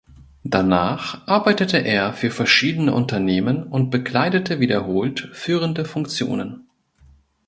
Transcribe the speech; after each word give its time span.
Danach 0.43 1.27
arbeitete 1.27 1.77
er 1.77 2.11
für 2.11 2.31
verschiedene 2.31 2.91
Unternehmen 2.91 3.61
und 3.67 3.91
bekleidete 3.91 4.59
wiederholt 4.59 5.29
führende 5.31 5.85
Funktionen. 5.85 6.67